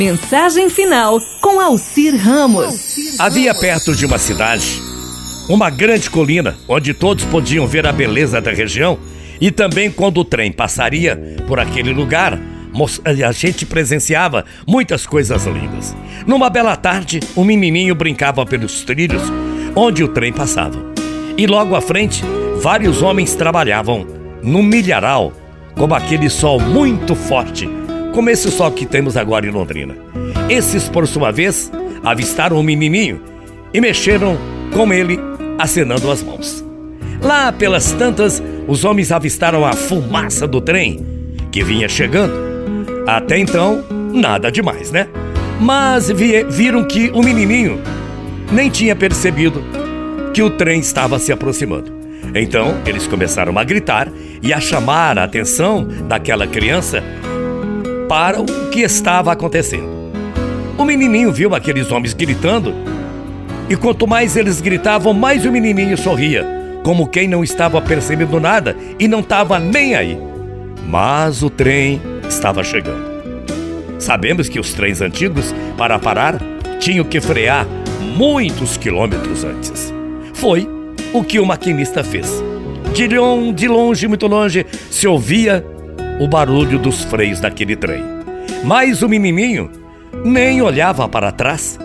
Mensagem 0.00 0.70
final 0.70 1.20
com 1.42 1.60
Alcir 1.60 2.16
Ramos. 2.16 2.96
Havia 3.18 3.54
perto 3.54 3.94
de 3.94 4.06
uma 4.06 4.16
cidade 4.16 4.80
uma 5.46 5.68
grande 5.68 6.08
colina 6.08 6.56
onde 6.66 6.94
todos 6.94 7.22
podiam 7.26 7.66
ver 7.66 7.86
a 7.86 7.92
beleza 7.92 8.40
da 8.40 8.50
região 8.50 8.98
e 9.38 9.50
também 9.50 9.90
quando 9.90 10.16
o 10.22 10.24
trem 10.24 10.50
passaria 10.50 11.36
por 11.46 11.60
aquele 11.60 11.92
lugar, 11.92 12.40
a 13.04 13.32
gente 13.32 13.66
presenciava 13.66 14.46
muitas 14.66 15.04
coisas 15.04 15.44
lindas. 15.44 15.94
Numa 16.26 16.48
bela 16.48 16.76
tarde, 16.76 17.20
um 17.36 17.44
menininho 17.44 17.94
brincava 17.94 18.46
pelos 18.46 18.82
trilhos 18.82 19.24
onde 19.76 20.02
o 20.02 20.08
trem 20.08 20.32
passava. 20.32 20.82
E 21.36 21.46
logo 21.46 21.76
à 21.76 21.80
frente, 21.82 22.24
vários 22.62 23.02
homens 23.02 23.34
trabalhavam 23.34 24.06
no 24.42 24.62
milharal, 24.62 25.30
como 25.76 25.94
aquele 25.94 26.30
sol 26.30 26.58
muito 26.58 27.14
forte, 27.14 27.68
como 28.12 28.30
esse 28.30 28.50
sol 28.50 28.70
que 28.72 28.86
temos 28.86 29.16
agora 29.16 29.46
em 29.46 29.50
Londrina. 29.50 29.94
Esses, 30.48 30.88
por 30.88 31.06
sua 31.06 31.30
vez, 31.30 31.70
avistaram 32.02 32.58
o 32.58 32.62
menininho 32.62 33.20
e 33.72 33.80
mexeram 33.80 34.36
com 34.72 34.92
ele, 34.92 35.18
acenando 35.58 36.10
as 36.10 36.22
mãos. 36.22 36.64
Lá 37.22 37.52
pelas 37.52 37.92
tantas, 37.92 38.42
os 38.66 38.84
homens 38.84 39.12
avistaram 39.12 39.64
a 39.64 39.72
fumaça 39.72 40.46
do 40.46 40.60
trem 40.60 41.04
que 41.52 41.62
vinha 41.62 41.88
chegando. 41.88 42.32
Até 43.06 43.38
então, 43.38 43.84
nada 44.12 44.50
demais, 44.50 44.90
né? 44.90 45.08
Mas 45.60 46.08
vi 46.10 46.42
viram 46.44 46.84
que 46.84 47.10
o 47.10 47.22
menininho 47.22 47.80
nem 48.50 48.70
tinha 48.70 48.96
percebido 48.96 49.62
que 50.32 50.42
o 50.42 50.50
trem 50.50 50.80
estava 50.80 51.18
se 51.18 51.32
aproximando. 51.32 51.92
Então, 52.34 52.76
eles 52.86 53.06
começaram 53.06 53.58
a 53.58 53.64
gritar 53.64 54.08
e 54.42 54.52
a 54.52 54.60
chamar 54.60 55.18
a 55.18 55.24
atenção 55.24 55.86
daquela 56.08 56.46
criança 56.46 57.02
para 58.10 58.40
o 58.40 58.44
que 58.70 58.80
estava 58.80 59.30
acontecendo. 59.30 59.88
O 60.76 60.84
menininho 60.84 61.32
viu 61.32 61.54
aqueles 61.54 61.92
homens 61.92 62.12
gritando 62.12 62.74
e 63.68 63.76
quanto 63.76 64.04
mais 64.04 64.36
eles 64.36 64.60
gritavam, 64.60 65.14
mais 65.14 65.46
o 65.46 65.52
menininho 65.52 65.96
sorria, 65.96 66.44
como 66.82 67.06
quem 67.06 67.28
não 67.28 67.44
estava 67.44 67.80
percebendo 67.80 68.40
nada 68.40 68.76
e 68.98 69.06
não 69.06 69.20
estava 69.20 69.60
nem 69.60 69.94
aí. 69.94 70.18
Mas 70.88 71.40
o 71.44 71.48
trem 71.48 72.02
estava 72.28 72.64
chegando. 72.64 73.00
Sabemos 74.00 74.48
que 74.48 74.58
os 74.58 74.74
trens 74.74 75.00
antigos, 75.00 75.54
para 75.78 75.96
parar, 75.96 76.40
tinham 76.80 77.04
que 77.04 77.20
frear 77.20 77.64
muitos 78.16 78.76
quilômetros 78.76 79.44
antes. 79.44 79.94
Foi 80.34 80.68
o 81.12 81.22
que 81.22 81.38
o 81.38 81.46
maquinista 81.46 82.02
fez. 82.02 82.42
De 82.92 83.06
longe, 83.06 83.52
de 83.52 83.68
longe, 83.68 84.08
muito 84.08 84.26
longe, 84.26 84.66
se 84.90 85.06
ouvia 85.06 85.64
o 86.20 86.28
barulho 86.28 86.78
dos 86.78 87.02
freios 87.02 87.40
daquele 87.40 87.74
trem. 87.74 88.04
Mas 88.62 89.00
o 89.00 89.08
menininho 89.08 89.70
nem 90.22 90.60
olhava 90.60 91.08
para 91.08 91.32
trás 91.32 91.78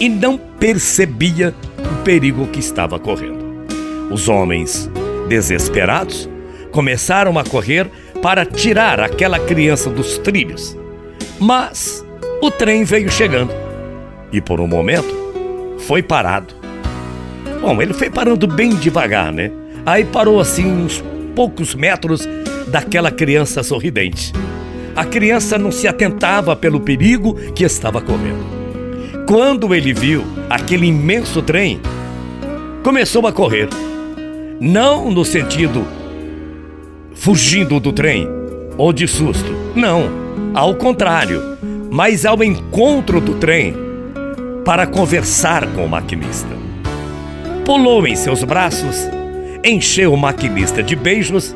e 0.00 0.08
não 0.08 0.38
percebia 0.38 1.54
o 1.78 2.02
perigo 2.02 2.46
que 2.46 2.58
estava 2.58 2.98
correndo. 2.98 3.66
Os 4.10 4.30
homens, 4.30 4.90
desesperados, 5.28 6.26
começaram 6.70 7.38
a 7.38 7.44
correr 7.44 7.86
para 8.22 8.46
tirar 8.46 8.98
aquela 8.98 9.38
criança 9.38 9.90
dos 9.90 10.16
trilhos. 10.16 10.74
Mas 11.38 12.02
o 12.40 12.50
trem 12.50 12.84
veio 12.84 13.10
chegando 13.10 13.52
e, 14.32 14.40
por 14.40 14.58
um 14.58 14.66
momento, 14.66 15.14
foi 15.80 16.02
parado. 16.02 16.54
Bom, 17.60 17.82
ele 17.82 17.92
foi 17.92 18.08
parando 18.08 18.46
bem 18.46 18.74
devagar, 18.74 19.30
né? 19.30 19.50
Aí 19.84 20.02
parou 20.02 20.40
assim 20.40 20.66
uns 20.66 21.04
poucos 21.34 21.74
metros 21.74 22.26
daquela 22.72 23.10
criança 23.12 23.62
sorridente 23.62 24.32
a 24.94 25.04
criança 25.04 25.56
não 25.56 25.72
se 25.72 25.88
atentava 25.88 26.54
pelo 26.54 26.80
perigo 26.80 27.34
que 27.54 27.64
estava 27.64 28.00
correndo. 28.00 28.44
Quando 29.26 29.74
ele 29.74 29.92
viu 29.92 30.24
aquele 30.50 30.86
imenso 30.86 31.40
trem, 31.40 31.80
começou 32.82 33.26
a 33.26 33.32
correr. 33.32 33.68
Não 34.60 35.10
no 35.10 35.24
sentido 35.24 35.86
fugindo 37.14 37.80
do 37.80 37.92
trem 37.92 38.28
ou 38.76 38.92
de 38.92 39.08
susto. 39.08 39.50
Não, 39.74 40.10
ao 40.54 40.74
contrário, 40.74 41.40
mas 41.90 42.26
ao 42.26 42.42
encontro 42.44 43.20
do 43.20 43.34
trem 43.36 43.74
para 44.64 44.86
conversar 44.86 45.66
com 45.68 45.86
o 45.86 45.88
maquinista. 45.88 46.54
Pulou 47.64 48.06
em 48.06 48.14
seus 48.14 48.44
braços, 48.44 49.08
encheu 49.64 50.12
o 50.12 50.18
maquinista 50.18 50.82
de 50.82 50.94
beijos 50.94 51.54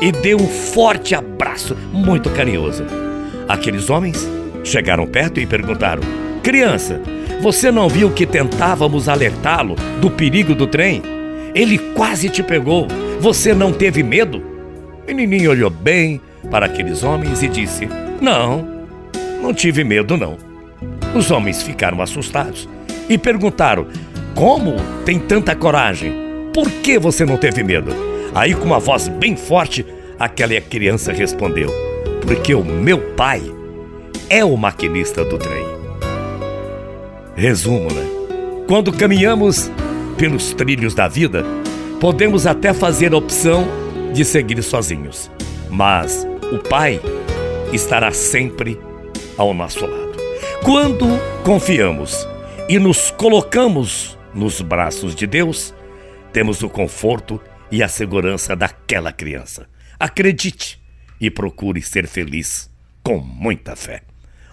e 0.00 0.10
deu 0.12 0.38
um 0.38 0.46
forte 0.46 1.14
abraço 1.14 1.76
muito 1.92 2.30
carinhoso. 2.30 2.84
Aqueles 3.48 3.90
homens 3.90 4.28
chegaram 4.62 5.06
perto 5.06 5.40
e 5.40 5.46
perguntaram: 5.46 6.02
Criança, 6.42 7.00
você 7.40 7.70
não 7.70 7.88
viu 7.88 8.10
que 8.10 8.26
tentávamos 8.26 9.08
alertá-lo 9.08 9.76
do 10.00 10.10
perigo 10.10 10.54
do 10.54 10.66
trem? 10.66 11.02
Ele 11.54 11.78
quase 11.78 12.28
te 12.28 12.42
pegou. 12.42 12.88
Você 13.20 13.54
não 13.54 13.72
teve 13.72 14.02
medo? 14.02 14.42
O 15.02 15.06
menininho 15.06 15.50
olhou 15.50 15.70
bem 15.70 16.20
para 16.50 16.66
aqueles 16.66 17.02
homens 17.02 17.42
e 17.42 17.48
disse: 17.48 17.88
Não, 18.20 18.66
não 19.42 19.52
tive 19.52 19.84
medo, 19.84 20.16
não. 20.16 20.36
Os 21.14 21.30
homens 21.30 21.62
ficaram 21.62 22.00
assustados 22.00 22.68
e 23.08 23.16
perguntaram: 23.18 23.86
Como 24.34 24.76
tem 25.04 25.18
tanta 25.18 25.54
coragem? 25.54 26.12
Por 26.52 26.70
que 26.70 26.98
você 26.98 27.24
não 27.24 27.36
teve 27.36 27.62
medo? 27.62 28.13
Aí, 28.34 28.54
com 28.54 28.64
uma 28.64 28.80
voz 28.80 29.06
bem 29.06 29.36
forte, 29.36 29.86
aquela 30.18 30.60
criança 30.60 31.12
respondeu: 31.12 31.70
Porque 32.22 32.54
o 32.54 32.64
meu 32.64 32.98
pai 33.14 33.42
é 34.28 34.44
o 34.44 34.56
maquinista 34.56 35.24
do 35.24 35.38
trem. 35.38 35.64
Resumo, 37.36 37.92
né? 37.92 38.06
Quando 38.66 38.92
caminhamos 38.92 39.70
pelos 40.16 40.52
trilhos 40.54 40.94
da 40.94 41.06
vida, 41.06 41.44
podemos 42.00 42.46
até 42.46 42.72
fazer 42.72 43.12
a 43.12 43.16
opção 43.16 43.66
de 44.12 44.24
seguir 44.24 44.62
sozinhos, 44.62 45.30
mas 45.70 46.26
o 46.52 46.58
Pai 46.58 47.00
estará 47.72 48.12
sempre 48.12 48.80
ao 49.36 49.52
nosso 49.52 49.84
lado. 49.84 50.14
Quando 50.62 51.06
confiamos 51.44 52.26
e 52.68 52.78
nos 52.78 53.10
colocamos 53.10 54.18
nos 54.32 54.60
braços 54.60 55.14
de 55.14 55.26
Deus, 55.26 55.74
temos 56.32 56.62
o 56.62 56.68
conforto 56.68 57.40
e 57.74 57.82
a 57.82 57.88
segurança 57.88 58.54
daquela 58.54 59.12
criança. 59.12 59.68
Acredite 59.98 60.80
e 61.20 61.28
procure 61.28 61.82
ser 61.82 62.06
feliz 62.06 62.70
com 63.02 63.18
muita 63.18 63.74
fé. 63.74 64.02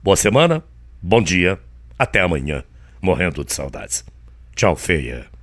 Boa 0.00 0.16
semana, 0.16 0.62
bom 1.02 1.20
dia, 1.20 1.58
até 1.98 2.20
amanhã, 2.20 2.62
morrendo 3.02 3.44
de 3.44 3.52
saudades. 3.52 4.04
Tchau, 4.54 4.76
feia. 4.76 5.37